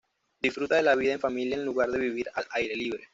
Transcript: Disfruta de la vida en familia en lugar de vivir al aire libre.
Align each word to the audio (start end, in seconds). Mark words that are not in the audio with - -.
Disfruta 0.41 0.77
de 0.77 0.81
la 0.81 0.95
vida 0.95 1.13
en 1.13 1.19
familia 1.19 1.55
en 1.55 1.63
lugar 1.63 1.91
de 1.91 1.99
vivir 1.99 2.25
al 2.33 2.47
aire 2.53 2.75
libre. 2.75 3.07